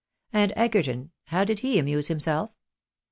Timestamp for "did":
1.43-1.59